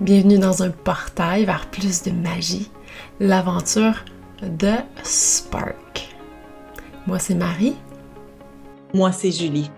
[0.00, 2.70] Bienvenue dans un portail vers plus de magie,
[3.18, 4.04] l'aventure
[4.40, 6.14] de Spark.
[7.08, 7.74] Moi, c'est Marie.
[8.94, 9.72] Moi, c'est Julie.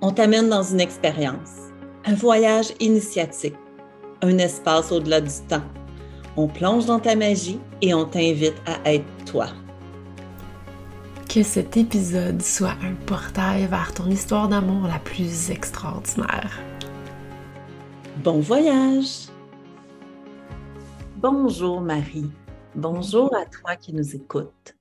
[0.00, 1.70] On t'amène dans une expérience,
[2.06, 3.54] un voyage initiatique,
[4.20, 5.62] un espace au-delà du temps.
[6.36, 9.46] On plonge dans ta magie et on t'invite à être toi.
[11.32, 16.50] Que cet épisode soit un portail vers ton histoire d'amour la plus extraordinaire.
[18.24, 19.28] Bon voyage!
[21.18, 22.30] Bonjour Marie.
[22.74, 24.76] Bonjour à toi qui nous écoutes.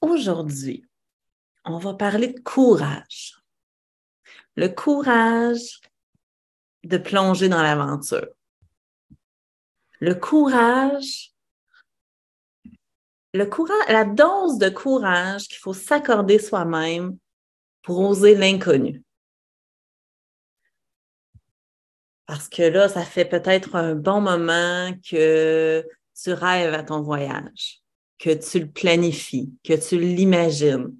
[0.00, 0.88] Aujourd'hui,
[1.66, 3.38] on va parler de courage.
[4.56, 5.82] Le courage
[6.84, 8.28] de plonger dans l'aventure.
[10.00, 11.34] Le courage,
[13.34, 17.18] le courage, la dose de courage qu'il faut s'accorder soi-même
[17.82, 19.04] pour oser l'inconnu.
[22.30, 27.80] Parce que là, ça fait peut-être un bon moment que tu rêves à ton voyage,
[28.20, 30.96] que tu le planifies, que tu l'imagines.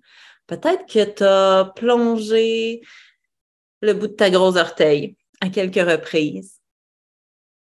[0.48, 2.80] Peut-être que tu as plongé
[3.80, 6.60] le bout de ta grosse orteil à quelques reprises.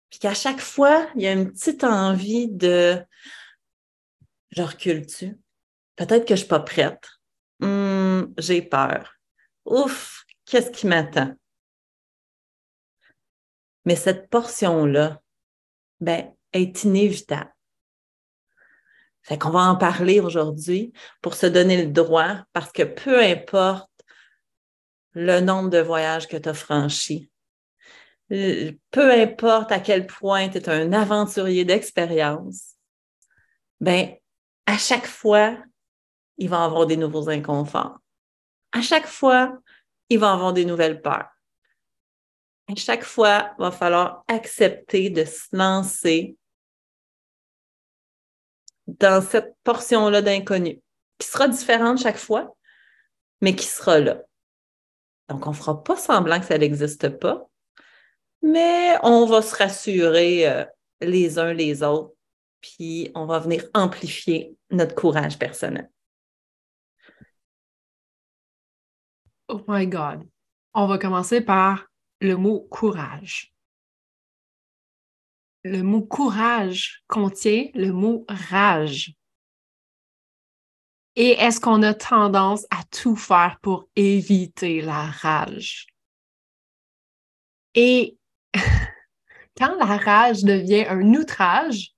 [0.09, 2.99] Puis qu'à chaque fois, il y a une petite envie de
[4.53, 5.37] je recule-tu?
[5.97, 7.07] Peut-être que je ne suis pas prête.
[7.61, 9.17] Hum, j'ai peur.
[9.67, 11.35] Ouf, qu'est-ce qui m'attend?
[13.85, 15.21] Mais cette portion-là,
[16.01, 17.55] ben, est inévitable.
[19.23, 23.91] Fait qu'on va en parler aujourd'hui pour se donner le droit, parce que peu importe
[25.13, 27.31] le nombre de voyages que tu as franchis,
[28.29, 32.77] peu importe à quel point tu es un aventurier d'expérience,
[33.81, 34.15] ben,
[34.67, 35.57] à chaque fois,
[36.39, 37.99] il va avoir des nouveaux inconforts.
[38.73, 39.59] À chaque fois,
[40.09, 41.29] il va avoir des nouvelles peurs
[42.77, 46.37] chaque fois, il va falloir accepter de se lancer
[48.87, 50.81] dans cette portion-là d'inconnu,
[51.19, 52.57] qui sera différente chaque fois,
[53.41, 54.23] mais qui sera là.
[55.29, 57.49] Donc, on ne fera pas semblant que ça n'existe pas,
[58.43, 60.65] mais on va se rassurer euh,
[61.01, 62.15] les uns les autres,
[62.61, 65.91] puis on va venir amplifier notre courage personnel.
[69.49, 70.29] Oh my God.
[70.75, 71.90] On va commencer par
[72.21, 73.55] le mot courage.
[75.65, 79.15] Le mot courage contient le mot rage.
[81.17, 85.87] Et est-ce qu'on a tendance à tout faire pour éviter la rage?
[87.75, 88.17] Et
[89.59, 91.95] quand la rage devient un outrage,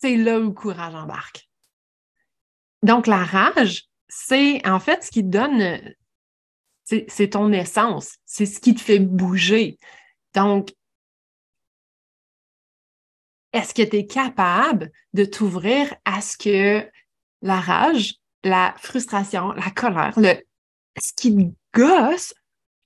[0.00, 1.48] c'est là où le courage embarque.
[2.82, 5.94] Donc, la rage, c'est en fait ce qui donne
[7.08, 9.78] c'est ton essence, c'est ce qui te fait bouger.
[10.34, 10.74] Donc,
[13.52, 16.88] est-ce que tu es capable de t'ouvrir à ce que
[17.42, 20.34] la rage, la frustration, la colère, le,
[20.98, 22.34] ce qui te gosse,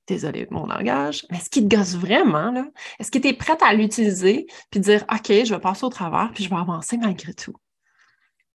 [0.06, 2.52] désolé de mon langage, mais ce qui te gosse vraiment,
[2.98, 6.30] est-ce que tu es prête à l'utiliser puis dire, OK, je vais passer au travers
[6.34, 7.54] puis je vais avancer malgré tout?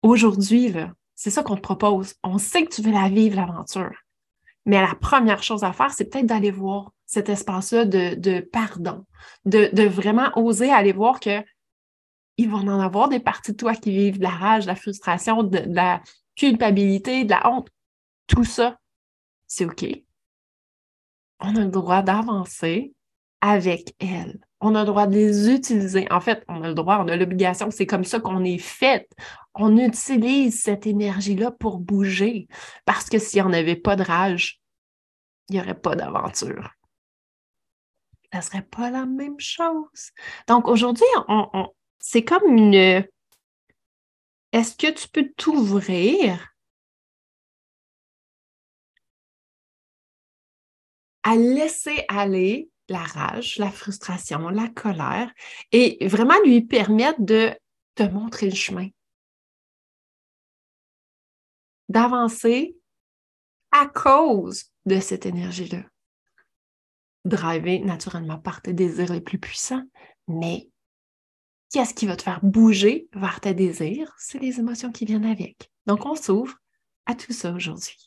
[0.02, 0.74] Aujourd'hui,
[1.14, 2.14] c'est ça qu'on te propose.
[2.22, 4.05] On sait que tu veux la vivre, l'aventure.
[4.66, 9.06] Mais la première chose à faire, c'est peut-être d'aller voir cet espace-là de, pardon,
[9.44, 11.42] de, vraiment oser aller voir que
[12.36, 14.76] il va en avoir des parties de toi qui vivent de la rage, de la
[14.76, 16.02] frustration, de, la
[16.34, 17.68] culpabilité, de la honte.
[18.26, 18.78] Tout ça,
[19.46, 19.86] c'est OK.
[21.40, 22.92] On a le droit d'avancer
[23.40, 24.45] avec elles.
[24.60, 26.10] On a le droit de les utiliser.
[26.10, 27.70] En fait, on a le droit, on a l'obligation.
[27.70, 29.08] C'est comme ça qu'on est fait.
[29.54, 32.48] On utilise cette énergie-là pour bouger.
[32.86, 34.60] Parce que s'il n'y en avait pas de rage,
[35.48, 36.70] il n'y aurait pas d'aventure.
[38.32, 40.12] Ça ne serait pas la même chose.
[40.48, 41.06] Donc aujourd'hui,
[41.98, 43.04] c'est comme une.
[44.52, 46.48] Est-ce que tu peux t'ouvrir
[51.22, 55.32] à laisser aller la rage, la frustration, la colère
[55.72, 57.52] et vraiment lui permettre de
[57.94, 58.88] te montrer le chemin,
[61.88, 62.76] d'avancer
[63.72, 65.82] à cause de cette énergie-là.
[67.24, 69.84] Driver naturellement par tes désirs les plus puissants,
[70.28, 70.70] mais
[71.72, 74.14] qu'est-ce qui va te faire bouger vers tes désirs?
[74.18, 75.70] C'est les émotions qui viennent avec.
[75.86, 76.54] Donc, on s'ouvre
[77.06, 78.05] à tout ça aujourd'hui.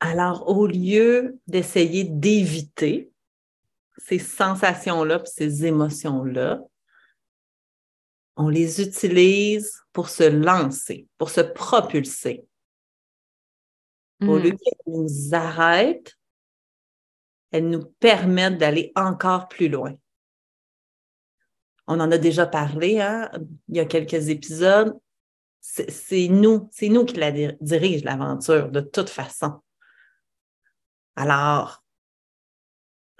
[0.00, 3.10] Alors, au lieu d'essayer d'éviter
[3.96, 6.60] ces sensations-là, ces émotions-là,
[8.36, 12.44] on les utilise pour se lancer, pour se propulser.
[14.22, 14.56] Au lieu mm.
[14.56, 16.16] qu'elles nous arrêtent,
[17.50, 19.94] elles nous permettent d'aller encore plus loin.
[21.86, 23.30] On en a déjà parlé hein,
[23.68, 24.96] il y a quelques épisodes.
[25.60, 29.60] C'est nous, c'est nous qui la dirige l'aventure de toute façon.
[31.18, 31.82] Alors,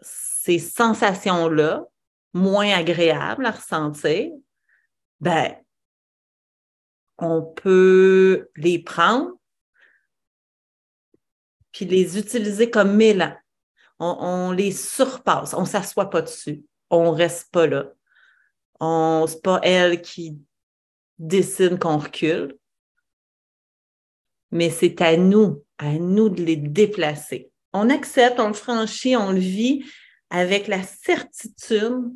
[0.00, 1.85] ces sensations-là,
[2.33, 4.31] moins agréables à ressentir,
[5.19, 5.56] ben,
[7.19, 9.33] on peut les prendre
[11.73, 13.37] puis les utiliser comme mélan.
[13.99, 17.93] On, les surpasse, on ne s'assoit pas dessus, on ne reste pas là.
[18.81, 20.39] Ce n'est pas elle qui
[21.19, 22.56] décide qu'on recule,
[24.53, 27.50] mais c'est à nous, à nous de les déplacer.
[27.73, 29.85] On accepte, on le franchit, on le vit
[30.31, 32.12] avec la certitude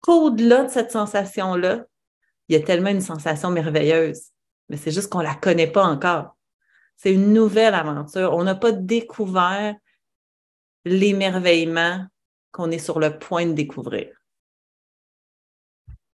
[0.00, 1.84] qu'au-delà de cette sensation-là,
[2.48, 4.30] il y a tellement une sensation merveilleuse,
[4.68, 6.36] mais c'est juste qu'on ne la connaît pas encore.
[6.96, 8.34] C'est une nouvelle aventure.
[8.34, 9.74] On n'a pas découvert
[10.84, 12.06] l'émerveillement
[12.52, 14.14] qu'on est sur le point de découvrir.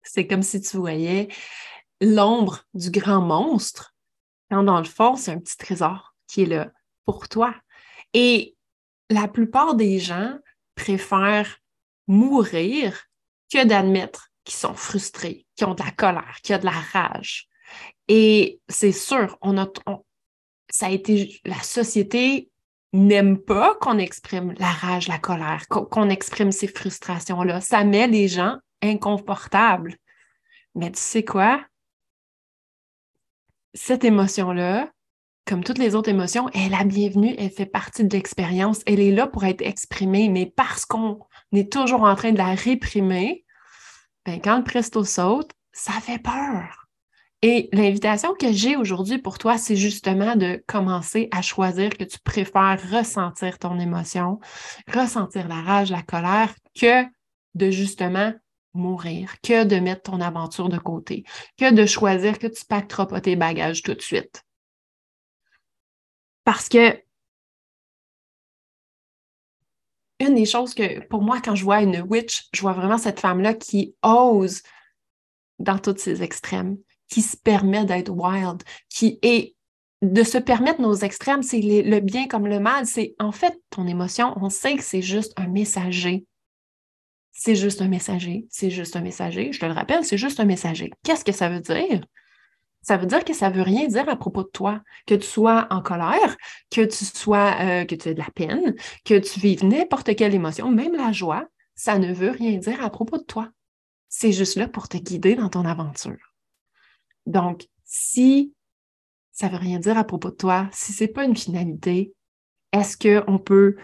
[0.03, 1.27] C'est comme si tu voyais
[1.99, 3.95] l'ombre du grand monstre,
[4.49, 6.71] quand dans le fond, c'est un petit trésor qui est là
[7.05, 7.53] pour toi.
[8.13, 8.55] Et
[9.09, 10.37] la plupart des gens
[10.75, 11.59] préfèrent
[12.07, 13.05] mourir
[13.51, 17.47] que d'admettre qu'ils sont frustrés, qu'ils ont de la colère, qu'ils ont de la rage.
[18.07, 19.37] Et c'est sûr,
[20.69, 22.49] ça a été la société
[22.93, 27.61] n'aime pas qu'on exprime la rage, la colère, qu'on exprime ces frustrations-là.
[27.61, 29.95] Ça met les gens inconfortables.
[30.75, 31.63] Mais tu sais quoi?
[33.73, 34.91] Cette émotion-là,
[35.47, 38.99] comme toutes les autres émotions, elle est la bienvenue, elle fait partie de l'expérience, elle
[38.99, 41.19] est là pour être exprimée, mais parce qu'on
[41.53, 43.45] est toujours en train de la réprimer,
[44.25, 46.87] ben, quand le presto saute, ça fait peur.
[47.41, 52.19] Et l'invitation que j'ai aujourd'hui pour toi, c'est justement de commencer à choisir que tu
[52.19, 54.39] préfères ressentir ton émotion,
[54.93, 57.05] ressentir la rage, la colère, que
[57.55, 58.33] de justement
[58.73, 61.23] mourir, que de mettre ton aventure de côté,
[61.57, 64.43] que de choisir que tu pacteras pas tes bagages tout de suite.
[66.47, 66.97] Parce que
[70.21, 73.19] une des choses que, pour moi, quand je vois une witch, je vois vraiment cette
[73.19, 74.61] femme-là qui ose
[75.59, 76.77] dans tous ses extrêmes,
[77.09, 79.57] qui se permet d'être wild, qui est
[80.01, 82.85] de se permettre nos extrêmes, c'est le bien comme le mal.
[82.85, 86.25] C'est en fait ton émotion, on sait que c'est juste un messager.
[87.33, 89.51] C'est juste un messager, c'est juste un messager.
[89.51, 90.91] Je te le rappelle, c'est juste un messager.
[91.03, 92.05] Qu'est-ce que ça veut dire?
[92.87, 95.27] Ça veut dire que ça ne veut rien dire à propos de toi, que tu
[95.27, 96.37] sois en colère,
[96.71, 100.33] que tu sois, euh, que tu aies de la peine, que tu vives n'importe quelle
[100.33, 101.45] émotion, même la joie,
[101.75, 103.49] ça ne veut rien dire à propos de toi.
[104.07, 106.33] C'est juste là pour te guider dans ton aventure.
[107.25, 108.53] Donc, si
[109.33, 112.13] ça ne veut rien dire à propos de toi, si ce n'est pas une finalité,
[112.71, 113.75] est-ce qu'on peut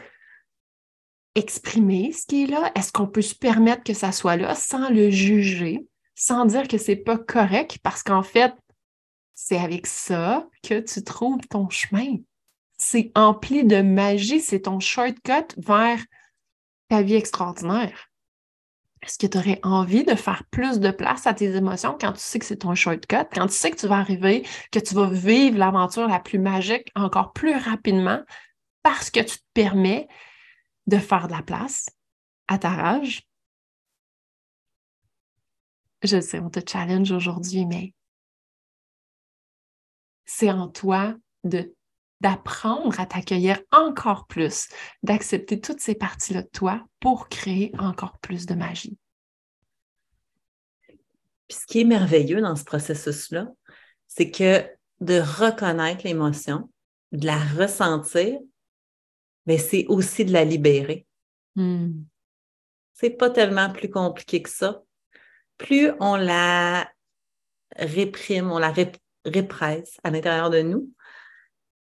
[1.36, 2.72] exprimer ce qui est là?
[2.76, 5.86] Est-ce qu'on peut se permettre que ça soit là sans le juger,
[6.16, 7.80] sans dire que c'est pas correct?
[7.84, 8.54] Parce qu'en fait,
[9.36, 12.18] c'est avec ça que tu trouves ton chemin.
[12.78, 16.00] C'est empli de magie, c'est ton shortcut vers
[16.90, 18.10] ta vie extraordinaire.
[19.02, 22.20] Est-ce que tu aurais envie de faire plus de place à tes émotions quand tu
[22.20, 25.10] sais que c'est ton shortcut, quand tu sais que tu vas arriver, que tu vas
[25.10, 28.22] vivre l'aventure la plus magique encore plus rapidement
[28.82, 30.08] parce que tu te permets
[30.88, 31.90] de faire de la place
[32.48, 33.28] à ta rage?
[36.02, 37.94] Je sais, on te challenge aujourd'hui, mais
[40.26, 41.74] c'est en toi de
[42.22, 44.70] d'apprendre à t'accueillir encore plus,
[45.04, 48.98] d'accepter toutes ces parties-là de toi pour créer encore plus de magie.
[51.50, 53.50] Puis ce qui est merveilleux dans ce processus-là,
[54.08, 54.66] c'est que
[55.02, 56.70] de reconnaître l'émotion,
[57.12, 58.40] de la ressentir,
[59.46, 61.06] mais c'est aussi de la libérer.
[61.56, 62.04] Hmm.
[62.94, 64.84] C'est pas tellement plus compliqué que ça.
[65.58, 66.90] Plus on la
[67.76, 68.72] réprime, on la
[69.26, 70.90] répresse à l'intérieur de nous,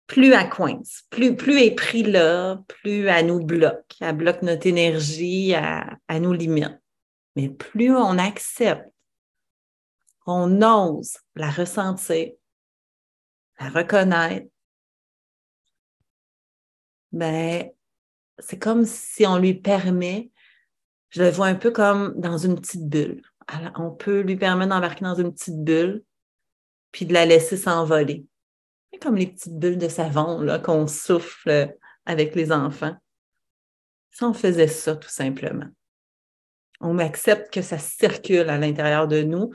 [0.07, 4.41] plus elle coince, plus, plus elle est pris là, plus elle nous bloque, elle bloque
[4.41, 6.79] notre énergie, elle, nous limite.
[7.36, 8.89] Mais plus on accepte,
[10.25, 12.31] on ose la ressentir,
[13.60, 14.48] la reconnaître,
[17.12, 17.69] ben,
[18.39, 20.31] c'est comme si on lui permet,
[21.10, 23.22] je le vois un peu comme dans une petite bulle.
[23.75, 26.03] on peut lui permettre d'embarquer dans une petite bulle,
[26.91, 28.25] puis de la laisser s'envoler
[29.01, 31.75] comme les petites bulles de savon qu'on souffle
[32.06, 32.96] avec les enfants.
[34.12, 35.67] Si on faisait ça tout simplement,
[36.79, 39.51] on accepte que ça circule à l'intérieur de nous,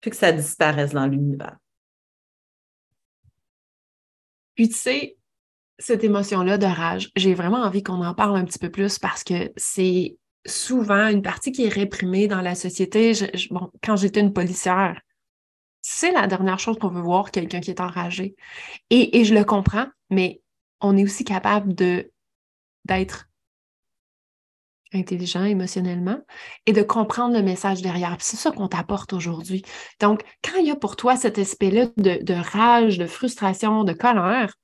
[0.00, 1.56] puis que ça disparaisse dans l'univers.
[4.54, 5.16] Puis tu sais,
[5.78, 9.24] cette émotion-là de rage, j'ai vraiment envie qu'on en parle un petit peu plus parce
[9.24, 10.16] que c'est
[10.46, 13.12] souvent une partie qui est réprimée dans la société.
[13.50, 15.00] bon, quand j'étais une policière,
[15.92, 18.36] c'est la dernière chose qu'on veut voir, quelqu'un qui est enragé.
[18.90, 20.40] Et, je le comprends, mais
[20.80, 23.28] on est aussi capable d'être
[24.92, 26.20] intelligent émotionnellement
[26.66, 28.16] et de comprendre le message derrière.
[28.20, 29.62] C'est ça qu'on t'apporte aujourd'hui.
[29.98, 33.92] Donc, quand il y a pour toi cet aspect-là de, de, rage, de frustration, de
[33.92, 34.54] colère,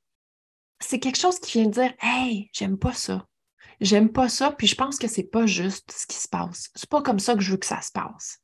[0.78, 3.26] c'est quelque chose qui vient de dire Hey, j'aime pas ça.
[3.80, 6.71] J'aime pas ça, puis je pense que c'est pas juste ce qui se passe.
[6.76, 8.40] C'est pas comme ça que je veux que ça se passe.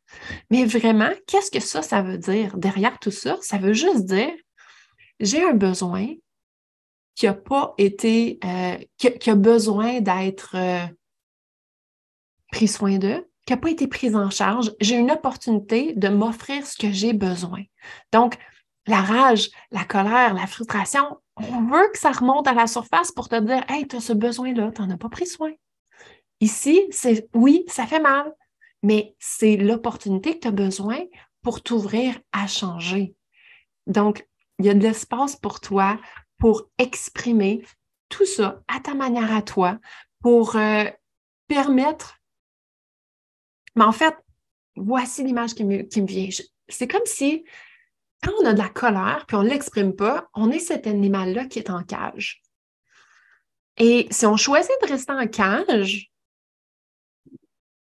[0.50, 2.56] Mais vraiment, qu'est-ce que ça, ça veut dire?
[2.56, 4.32] Derrière tout ça, ça veut juste dire
[5.20, 6.08] j'ai un besoin
[7.14, 10.86] qui a pas été, euh, qui, a besoin d'être euh,
[12.50, 14.72] pris soin d'eux, qui n'a pas été prise en charge.
[14.80, 17.62] J'ai une opportunité de m'offrir ce que j'ai besoin.
[18.12, 18.36] Donc,
[18.86, 23.28] la rage, la colère, la frustration, on veut que ça remonte à la surface pour
[23.28, 25.52] te dire Hey, tu as ce besoin-là, tu n'en as pas pris soin.
[26.40, 28.32] Ici, c'est oui, ça fait mal,
[28.82, 30.98] mais c'est l'opportunité que tu as besoin
[31.42, 33.14] pour t'ouvrir à changer.
[33.86, 34.26] Donc,
[34.58, 35.98] il y a de l'espace pour toi
[36.38, 37.64] pour exprimer
[38.08, 39.78] tout ça à ta manière à toi,
[40.20, 40.84] pour euh,
[41.48, 42.18] permettre.
[43.74, 44.14] Mais en fait,
[44.76, 46.28] voici l'image qui me, vient.
[46.68, 47.44] C'est comme si
[48.22, 51.46] quand on a de la colère puis on ne l'exprime pas, on est cet animal-là
[51.46, 52.42] qui est en cage.
[53.78, 56.11] Et si on choisit de rester en cage,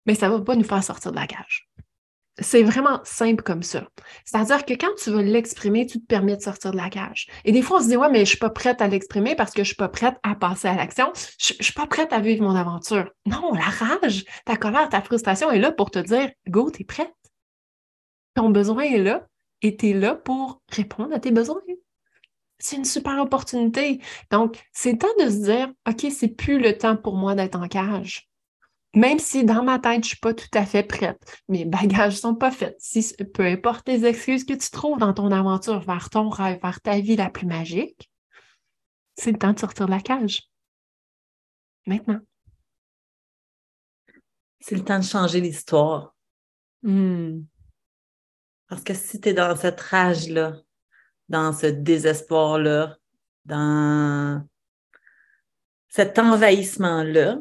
[0.06, 1.70] mais ça ne va pas nous faire sortir de la cage.
[2.40, 3.88] C'est vraiment simple comme ça.
[4.26, 7.28] C'est-à-dire que quand tu veux l'exprimer, tu te permets de sortir de la cage.
[7.46, 9.36] Et des fois, on se dit, ouais, mais je ne suis pas prête à l'exprimer
[9.36, 11.14] parce que je ne suis pas prête à passer à l'action.
[11.40, 13.10] Je ne suis pas prête à vivre mon aventure.
[13.26, 16.86] Non, la rage, ta colère, ta frustration est là pour te dire, go, tu es
[16.86, 17.14] prête.
[18.34, 19.26] Ton besoin est là
[19.62, 21.62] et tu es là pour répondre à tes besoins.
[22.58, 24.02] C'est une super opportunité.
[24.30, 27.68] Donc, c'est temps de se dire, OK, c'est plus le temps pour moi d'être en
[27.70, 28.30] cage.
[28.96, 32.14] Même si dans ma tête, je ne suis pas tout à fait prête, mes bagages
[32.14, 32.76] ne sont pas faits.
[32.80, 36.80] Si, peu importe les excuses que tu trouves dans ton aventure vers ton rêve, vers
[36.80, 38.10] ta vie la plus magique,
[39.18, 40.50] c'est le temps de sortir de la cage.
[41.86, 42.20] Maintenant.
[44.62, 46.16] C'est le temps de changer l'histoire.
[46.82, 47.42] Hmm.
[48.68, 50.62] Parce que si tu es dans cette rage-là,
[51.28, 52.98] dans ce désespoir-là,
[53.44, 54.48] dans
[55.90, 57.40] cet envahissement-là,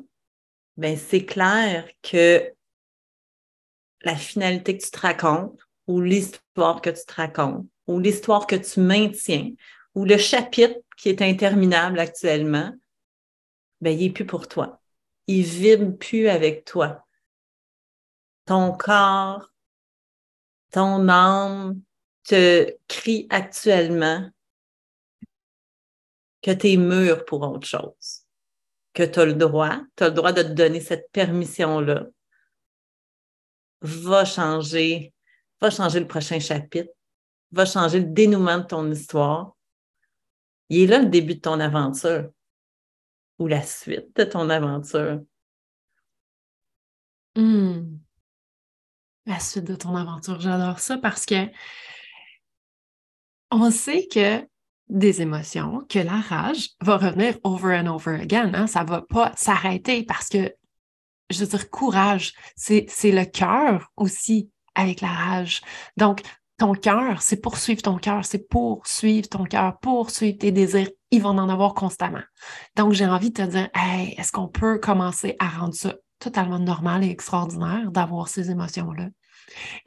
[0.76, 2.52] ben c'est clair que
[4.02, 8.56] la finalité que tu te racontes, ou l'histoire que tu te racontes, ou l'histoire que
[8.56, 9.52] tu maintiens,
[9.94, 12.72] ou le chapitre qui est interminable actuellement,
[13.80, 14.80] ben il n'est plus pour toi.
[15.26, 17.06] Il vibre plus avec toi.
[18.46, 19.52] Ton corps,
[20.70, 21.80] ton âme
[22.24, 24.28] te crie actuellement
[26.42, 28.23] que tu es mûr pour autre chose,
[28.94, 32.06] que tu as le droit, tu as le droit de te donner cette permission-là.
[33.82, 35.12] Va changer,
[35.60, 36.90] va changer le prochain chapitre,
[37.52, 39.54] va changer le dénouement de ton histoire.
[40.70, 42.30] Il est là le début de ton aventure
[43.38, 45.22] ou la suite de ton aventure.
[47.36, 47.98] Hmm
[49.26, 50.40] la suite de ton aventure.
[50.40, 51.50] J'adore ça parce que
[53.50, 54.46] on sait que
[54.88, 58.52] des émotions, que la rage va revenir over and over again.
[58.54, 58.66] Hein?
[58.66, 60.52] Ça ne va pas s'arrêter parce que,
[61.30, 65.62] je veux dire, courage, c'est le cœur aussi avec la rage.
[65.96, 66.20] Donc,
[66.58, 70.90] ton cœur, c'est poursuivre ton cœur, c'est poursuivre ton cœur, poursuivre tes désirs.
[71.10, 72.22] Ils vont en avoir constamment.
[72.76, 73.68] Donc, j'ai envie de te dire,
[74.16, 79.08] est-ce qu'on peut commencer à rendre ça totalement normal et extraordinaire d'avoir ces émotions-là?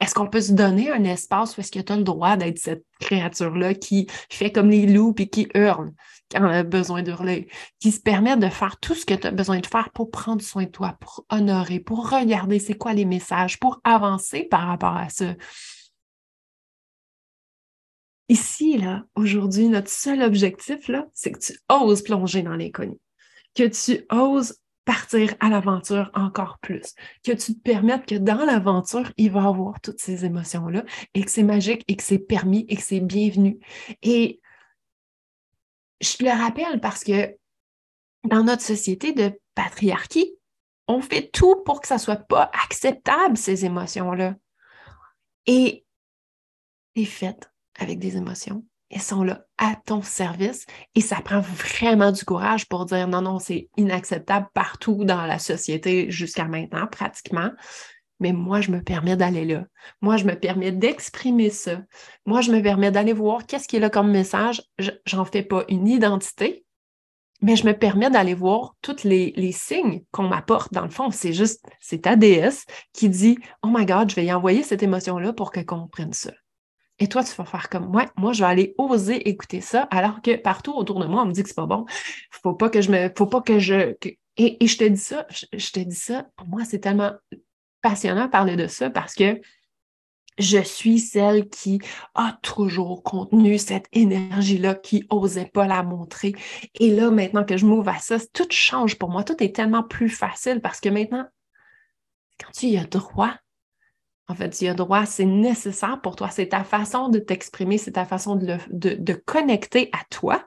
[0.00, 2.58] Est-ce qu'on peut se donner un espace où est-ce que tu as le droit d'être
[2.58, 5.92] cette créature-là qui fait comme les loups et qui hurle
[6.30, 7.48] quand on a besoin d'hurler,
[7.80, 10.42] qui se permet de faire tout ce que tu as besoin de faire pour prendre
[10.42, 14.96] soin de toi, pour honorer, pour regarder c'est quoi les messages, pour avancer par rapport
[14.96, 15.34] à ça?
[18.28, 22.98] Ici, là, aujourd'hui, notre seul objectif, là, c'est que tu oses plonger dans l'inconnu,
[23.54, 29.12] que tu oses partir à l'aventure encore plus, que tu te permettes que dans l'aventure,
[29.18, 32.76] il va avoir toutes ces émotions-là et que c'est magique et que c'est permis et
[32.76, 33.58] que c'est bienvenu.
[34.00, 34.40] Et
[36.00, 37.36] je te le rappelle parce que
[38.24, 40.34] dans notre société de patriarchie,
[40.86, 44.36] on fait tout pour que ça ne soit pas acceptable, ces émotions-là.
[45.44, 45.84] Et
[46.96, 50.64] es faite avec des émotions elles sont là à ton service
[50.94, 55.38] et ça prend vraiment du courage pour dire non, non, c'est inacceptable partout dans la
[55.38, 57.50] société jusqu'à maintenant, pratiquement.
[58.20, 59.64] Mais moi, je me permets d'aller là.
[60.00, 61.82] Moi, je me permets d'exprimer ça.
[62.26, 64.62] Moi, je me permets d'aller voir qu'est-ce qui est là comme message.
[65.06, 66.64] J'en fais pas une identité.
[67.40, 70.72] mais je me permets d'aller voir tous les, les signes qu'on m'apporte.
[70.72, 74.26] Dans le fond, c'est juste, c'est ta déesse qui dit Oh my God, je vais
[74.26, 76.32] y envoyer cette émotion-là pour qu'elle comprenne ça.
[77.00, 80.20] Et toi, tu vas faire comme ouais, moi, je vais aller oser écouter ça, alors
[80.20, 81.86] que partout autour de moi, on me dit que c'est pas bon.
[82.30, 83.10] Faut pas que je me.
[83.16, 83.94] Faut pas que je.
[84.36, 87.12] Et, je te dis ça, je, te dis ça, pour moi, c'est tellement
[87.82, 89.40] passionnant de parler de ça parce que
[90.38, 91.80] je suis celle qui
[92.14, 96.34] a toujours contenu cette énergie-là, qui osait pas la montrer.
[96.78, 99.24] Et là, maintenant que je m'ouvre à ça, tout change pour moi.
[99.24, 101.26] Tout est tellement plus facile parce que maintenant,
[102.38, 103.34] quand tu y as droit,
[104.28, 106.28] en fait, tu as droit, c'est nécessaire pour toi.
[106.28, 110.46] C'est ta façon de t'exprimer, c'est ta façon de, de, connecter à toi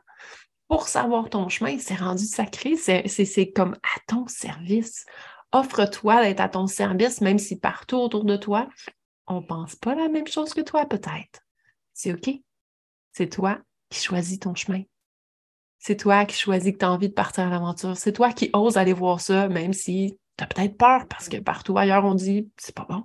[0.68, 1.80] pour savoir ton chemin.
[1.80, 5.06] C'est rendu sacré, c'est comme à ton service.
[5.52, 8.70] Offre-toi d'être à ton service, même si partout autour de toi,
[9.26, 11.42] on ne pense pas la même chose que toi, peut-être.
[11.94, 12.30] C'est OK.
[13.14, 13.60] C'est toi
[13.90, 14.84] qui choisis ton chemin.
[15.80, 17.98] C'est toi qui choisis que tu as envie de partir à l'aventure.
[17.98, 21.38] C'est toi qui oses aller voir ça, même si tu as peut-être peur parce que
[21.38, 23.04] partout ailleurs, on dit c'est pas bon.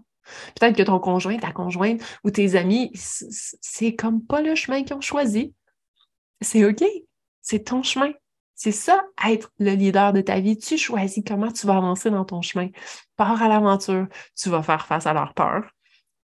[0.58, 4.96] Peut-être que ton conjoint, ta conjointe ou tes amis, c'est comme pas le chemin qu'ils
[4.96, 5.54] ont choisi.
[6.40, 6.84] C'est OK.
[7.42, 8.12] C'est ton chemin.
[8.54, 10.56] C'est ça, être le leader de ta vie.
[10.56, 12.68] Tu choisis comment tu vas avancer dans ton chemin.
[13.16, 14.06] Pars à l'aventure.
[14.34, 15.70] Tu vas faire face à leur peur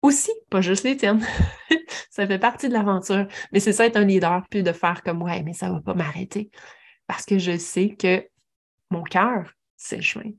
[0.02, 1.24] aussi, pas juste les tiennes.
[2.10, 3.26] ça fait partie de l'aventure.
[3.52, 5.94] Mais c'est ça être un leader, puis de faire comme ouais, mais ça va pas
[5.94, 6.50] m'arrêter.
[7.06, 8.26] Parce que je sais que
[8.90, 10.30] mon cœur, c'est le chemin.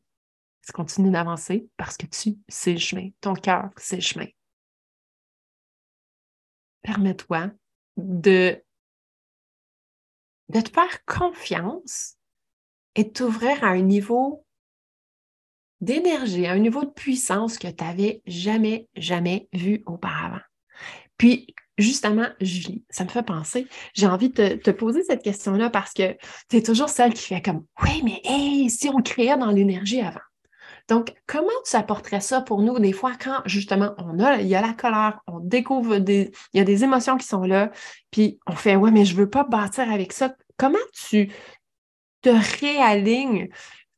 [0.65, 3.09] Tu continues d'avancer parce que tu sais le chemin.
[3.21, 4.27] Ton cœur, c'est le chemin.
[6.81, 7.51] Permets-toi
[7.97, 8.61] de,
[10.49, 12.15] de te faire confiance
[12.95, 14.45] et t'ouvrir à un niveau
[15.81, 20.41] d'énergie, à un niveau de puissance que tu n'avais jamais, jamais vu auparavant.
[21.17, 25.93] Puis, justement, Julie, ça me fait penser, j'ai envie de te, poser cette question-là parce
[25.93, 26.15] que
[26.49, 30.01] tu es toujours celle qui fait comme, oui, mais hey, si on créait dans l'énergie
[30.01, 30.19] avant.
[30.89, 34.55] Donc, comment tu apporterais ça pour nous des fois quand justement on a, il y
[34.55, 37.71] a la colère, on découvre des, il y a des émotions qui sont là,
[38.11, 40.35] puis on fait, ouais, mais je veux pas bâtir avec ça.
[40.57, 41.31] Comment tu
[42.21, 42.29] te
[42.61, 43.49] réalignes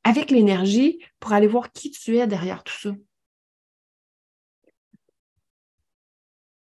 [0.04, 2.92] avec l'énergie pour aller voir qui tu es derrière tout ça?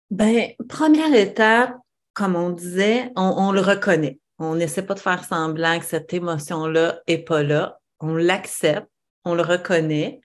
[0.09, 1.75] Ben, première étape,
[2.13, 4.19] comme on disait, on, le reconnaît.
[4.39, 7.79] On n'essaie pas de faire semblant que cette émotion-là n'est pas là.
[7.99, 8.89] On l'accepte,
[9.25, 10.21] on le reconnaît.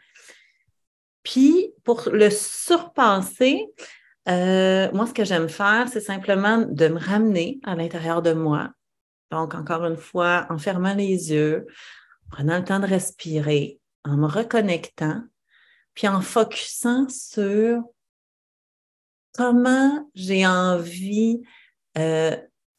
[1.22, 3.66] Puis, pour le surpasser,
[4.28, 8.70] euh, moi, ce que j'aime faire, c'est simplement de me ramener à l'intérieur de moi.
[9.30, 11.66] Donc, encore une fois, en fermant les yeux,
[12.30, 15.22] prenant le temps de respirer, en me reconnectant,
[15.94, 17.82] puis en focusant sur
[19.34, 21.42] comment j'ai envie,
[21.98, 22.36] euh,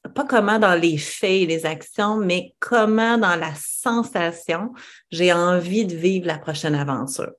[0.09, 4.73] pas comment dans les faits et les actions, mais comment dans la sensation
[5.11, 7.31] j'ai envie de vivre la prochaine aventure.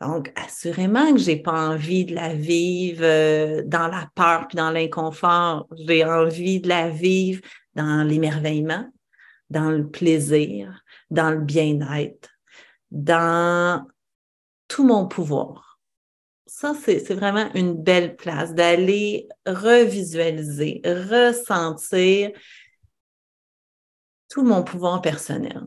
[0.00, 4.70] Donc, assurément que j'ai pas envie de la vivre euh, dans la peur puis dans
[4.70, 5.68] l'inconfort.
[5.86, 7.40] J'ai envie de la vivre
[7.74, 8.90] dans l'émerveillement,
[9.50, 12.30] dans le plaisir, dans le bien-être,
[12.90, 13.86] dans
[14.68, 15.73] tout mon pouvoir.
[16.46, 22.30] Ça, c'est vraiment une belle place d'aller revisualiser, ressentir
[24.28, 25.62] tout mon pouvoir personnel.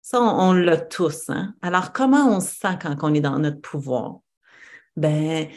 [0.00, 1.28] Ça, on, l'a tous.
[1.28, 1.54] Hein?
[1.62, 4.18] Alors, comment on se sent quand on est dans notre pouvoir?
[4.96, 5.48] Ben,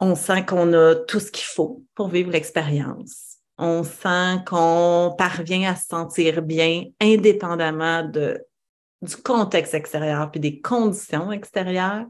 [0.00, 5.70] on sent qu'on a tout ce qu'il faut pour vivre l'expérience on sent qu'on parvient
[5.70, 12.06] à se sentir bien indépendamment du contexte extérieur puis des conditions extérieures.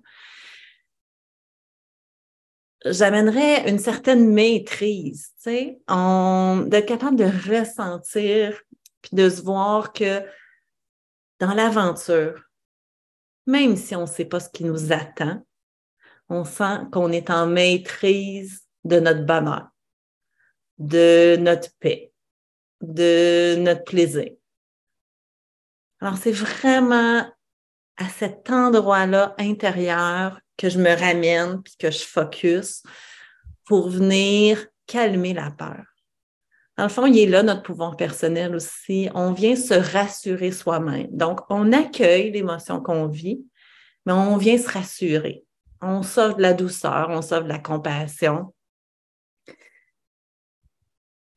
[2.91, 8.61] J'amènerais une certaine maîtrise, tu sais, d'être capable de ressentir
[9.03, 10.23] puis de se voir que
[11.39, 12.43] dans l'aventure,
[13.47, 15.45] même si on ne sait pas ce qui nous attend,
[16.29, 19.69] on sent qu'on est en maîtrise de notre bonheur
[20.79, 22.13] de notre paix,
[22.81, 24.31] de notre plaisir.
[26.01, 27.27] Alors, c'est vraiment
[27.97, 32.83] à cet endroit-là intérieur que je me ramène puis que je focus
[33.65, 35.85] pour venir calmer la peur.
[36.77, 39.09] Dans le fond, il est là notre pouvoir personnel aussi.
[39.15, 41.09] On vient se rassurer soi-même.
[41.11, 43.41] Donc, on accueille l'émotion qu'on vit,
[44.05, 45.45] mais on vient se rassurer.
[45.81, 48.53] On sauve de la douceur, on sauve de la compassion,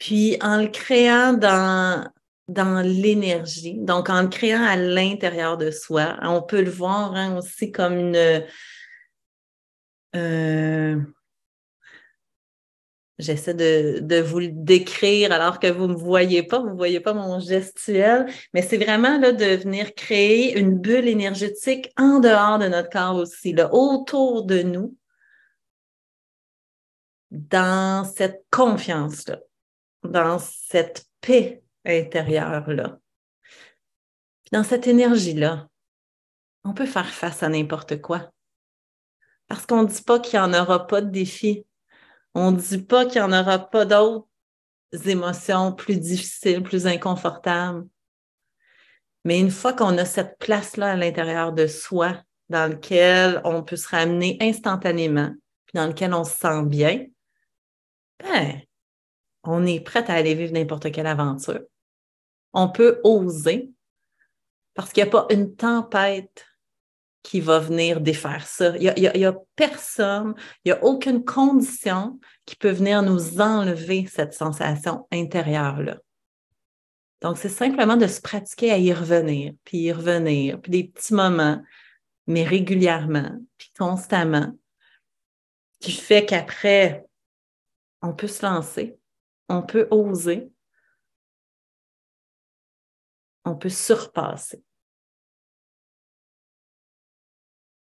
[0.01, 2.09] puis en le créant dans,
[2.47, 7.37] dans l'énergie, donc en le créant à l'intérieur de soi, on peut le voir hein,
[7.37, 8.43] aussi comme une...
[10.15, 10.99] Euh,
[13.21, 16.99] J'essaie de, vous le décrire alors que vous ne me voyez pas, vous ne voyez
[16.99, 22.57] pas mon gestuel, mais c'est vraiment là, de venir créer une bulle énergétique en dehors
[22.57, 24.97] de notre corps aussi, là, autour de nous,
[27.29, 29.37] dans cette confiance-là,
[30.03, 32.97] dans cette paix intérieure-là,
[34.51, 35.67] dans cette énergie-là.
[36.63, 38.31] On peut faire face à n'importe quoi.
[39.51, 41.65] Parce qu'on ne dit pas qu'il n'y en aura pas de défis
[42.33, 44.25] on ne dit pas qu'il n'y en aura pas d'autres
[45.05, 47.85] émotions plus difficiles, plus inconfortables.
[49.25, 53.75] Mais une fois qu'on a cette place-là à l'intérieur de soi, dans lequel on peut
[53.75, 55.33] se ramener instantanément,
[55.65, 57.05] puis dans lequel on se sent bien,
[58.19, 58.61] ben,
[59.43, 61.63] on est prêt à aller vivre n'importe quelle aventure.
[62.53, 63.73] On peut oser
[64.73, 66.45] parce qu'il n'y a pas une tempête
[67.23, 68.75] qui va venir défaire ça.
[68.77, 74.33] Il n'y a, personne, il n'y a aucune condition qui peut venir nous enlever cette
[74.33, 75.97] sensation intérieure-là.
[77.21, 81.13] Donc, c'est simplement de se pratiquer à y revenir, puis y revenir, puis des petits
[81.13, 81.61] moments,
[82.25, 84.51] mais régulièrement, puis constamment,
[85.79, 87.05] qui fait qu'après,
[88.01, 88.97] on peut se lancer,
[89.49, 90.51] on peut oser,
[93.45, 94.63] on peut surpasser.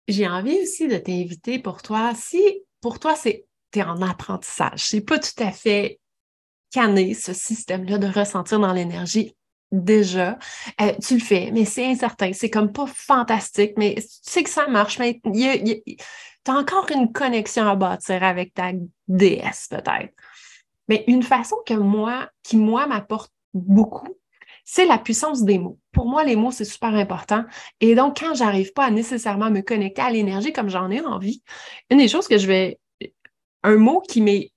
[0.08, 2.42] J'ai envie aussi de t'inviter pour toi, si
[2.80, 6.00] pour toi, c'est tu es en apprentissage, c'est pas tout à fait
[6.70, 9.34] canné ce système-là de ressentir dans l'énergie
[9.70, 10.38] déjà,
[10.80, 14.50] euh, tu le fais, mais c'est incertain, c'est comme pas fantastique, mais tu sais que
[14.50, 18.72] ça marche, mais tu as encore une connexion à bâtir avec ta
[19.06, 20.14] déesse peut-être.
[20.88, 24.16] Mais une façon que moi, qui moi m'apporte beaucoup,
[24.70, 25.78] c'est la puissance des mots.
[25.92, 27.46] Pour moi, les mots, c'est super important.
[27.81, 31.42] Et donc, quand j'arrive pas à nécessairement me connecter à l'énergie comme j'en ai envie,
[31.90, 32.78] une des choses que je vais...
[33.62, 34.52] Un mot qui m'est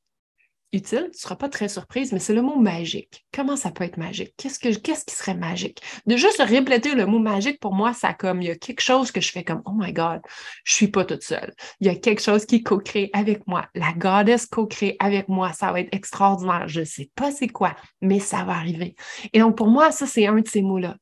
[0.74, 3.26] utile, tu ne seras pas très surprise, mais c'est le mot magique.
[3.34, 4.34] Comment ça peut être magique?
[4.38, 5.82] Qu'est-ce, que, qu'est-ce qui serait magique?
[6.06, 9.12] De juste répéter le mot magique, pour moi, ça comme, il y a quelque chose
[9.12, 10.22] que je fais comme, oh my God,
[10.64, 11.54] je suis pas toute seule.
[11.80, 13.68] Il y a quelque chose qui co-crée avec moi.
[13.76, 15.54] La goddess co-crée avec moi.
[15.54, 16.68] Ça va être extraordinaire.
[16.68, 18.96] Je sais pas c'est quoi, mais ça va arriver.
[19.34, 20.96] Et donc, pour moi, ça, c'est un de ces mots-là.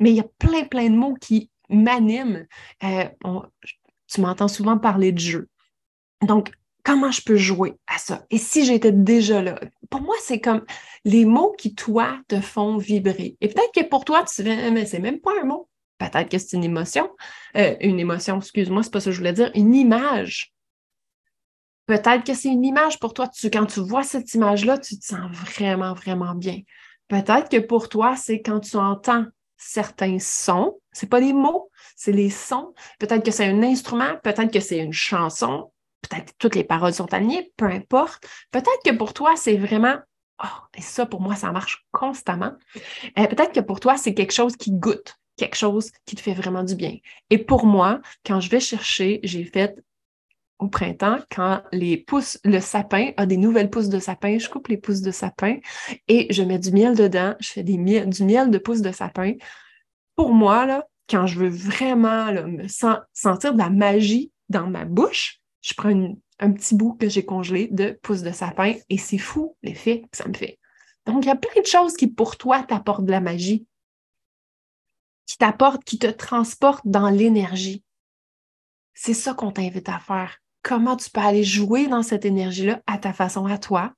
[0.00, 2.46] Mais il y a plein, plein de mots qui m'animent.
[2.84, 3.08] Euh,
[4.06, 5.48] tu m'entends souvent parler de jeu.
[6.22, 6.52] Donc,
[6.86, 8.24] comment je peux jouer à ça?
[8.30, 9.58] Et si j'étais déjà là?
[9.90, 10.64] Pour moi, c'est comme
[11.04, 13.36] les mots qui, toi, te font vibrer.
[13.40, 15.68] Et peut-être que pour toi, tu dis, mais c'est même pas un mot.
[15.98, 17.10] Peut-être que c'est une émotion.
[17.56, 19.50] Euh, une émotion, excuse-moi, c'est pas ça que je voulais dire.
[19.56, 20.54] Une image.
[21.86, 23.26] Peut-être que c'est une image pour toi.
[23.26, 26.60] Tu, quand tu vois cette image-là, tu te sens vraiment, vraiment bien.
[27.08, 29.24] Peut-être que pour toi, c'est quand tu entends
[29.56, 30.78] certains sons.
[30.92, 32.74] C'est pas des mots, c'est les sons.
[33.00, 37.12] Peut-être que c'est un instrument, peut-être que c'est une chanson, peut-être toutes les paroles sont
[37.12, 38.26] alignées, peu importe.
[38.50, 39.96] Peut-être que pour toi, c'est vraiment,
[40.42, 42.52] oh, et ça, pour moi, ça marche constamment.
[43.18, 46.34] Euh, peut-être que pour toi, c'est quelque chose qui goûte, quelque chose qui te fait
[46.34, 46.96] vraiment du bien.
[47.30, 49.76] Et pour moi, quand je vais chercher, j'ai fait
[50.58, 54.68] au printemps, quand les pousses, le sapin a des nouvelles pousses de sapin, je coupe
[54.68, 55.58] les pousses de sapin
[56.08, 58.10] et je mets du miel dedans, je fais du miel
[58.50, 59.34] de pousses de sapin.
[60.14, 65.40] Pour moi, là, quand je veux vraiment me sentir de la magie dans ma bouche,
[65.66, 69.56] je prends un petit bout que j'ai congelé de pousses de sapin et c'est fou
[69.62, 70.60] l'effet que ça me fait.
[71.06, 73.66] Donc, il y a plein de choses qui, pour toi, t'apportent de la magie,
[75.26, 77.82] qui t'apportent, qui te transportent dans l'énergie.
[78.94, 80.38] C'est ça qu'on t'invite à faire.
[80.62, 83.92] Comment tu peux aller jouer dans cette énergie-là à ta façon, à toi?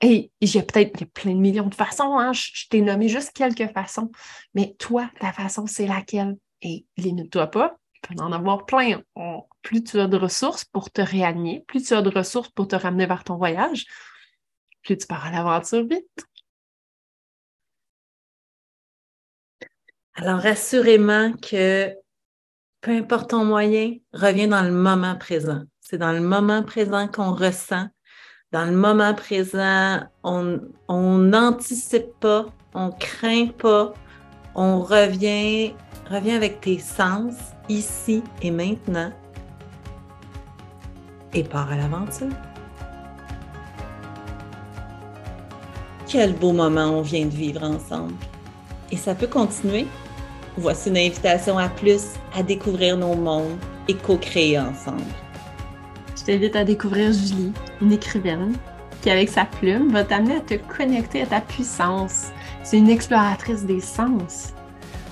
[0.00, 2.32] Et j'ai peut-être plein de millions de façons, hein?
[2.32, 4.12] je, t'ai nommé juste quelques façons,
[4.54, 6.36] mais toi, ta façon, c'est laquelle?
[6.62, 9.02] Et limite-toi pas, tu peux en avoir plein.
[9.68, 12.74] Plus tu as de ressources pour te réaligner, plus tu as de ressources pour te
[12.74, 13.84] ramener vers ton voyage,
[14.82, 16.24] plus tu pars à l'aventure vite.
[20.14, 21.94] Alors, assurément que
[22.80, 25.60] peu importe ton moyen, reviens dans le moment présent.
[25.80, 27.88] C'est dans le moment présent qu'on ressent.
[28.52, 33.92] Dans le moment présent, on n'anticipe pas, on craint pas,
[34.54, 35.74] on revient,
[36.10, 37.34] revient avec tes sens
[37.68, 39.12] ici et maintenant
[41.34, 42.28] et part à l'aventure.
[46.06, 48.14] Quel beau moment on vient de vivre ensemble.
[48.90, 49.86] Et ça peut continuer.
[50.56, 55.02] Voici une invitation à plus, à découvrir nos mondes et co-créer ensemble.
[56.16, 58.54] Je t'invite à découvrir Julie, une écrivaine
[59.02, 62.28] qui, avec sa plume, va t'amener à te connecter à ta puissance.
[62.64, 64.52] C'est une exploratrice des sens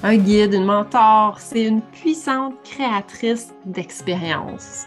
[0.03, 4.87] un guide, une mentor, c'est une puissante créatrice d'expériences.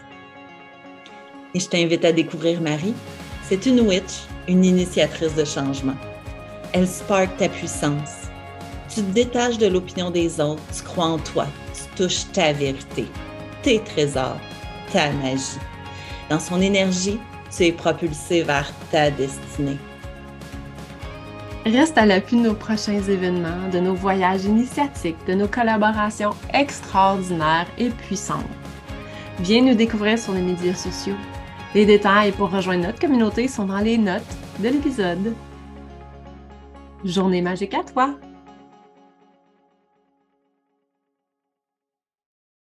[1.54, 2.94] Et je t'invite à découvrir Marie.
[3.42, 5.96] C'est une witch, une initiatrice de changement.
[6.72, 8.28] Elle spark ta puissance.
[8.88, 13.06] Tu te détaches de l'opinion des autres, tu crois en toi, tu touches ta vérité,
[13.62, 14.40] tes trésors,
[14.92, 15.58] ta magie.
[16.28, 17.18] Dans son énergie,
[17.56, 19.78] tu es propulsé vers ta destinée.
[21.66, 27.66] Reste à l'appui de nos prochains événements, de nos voyages initiatiques, de nos collaborations extraordinaires
[27.78, 28.44] et puissantes.
[29.40, 31.16] Viens nous découvrir sur les médias sociaux.
[31.72, 34.22] Les détails pour rejoindre notre communauté sont dans les notes
[34.58, 35.34] de l'épisode.
[37.04, 38.16] Journée magique à toi!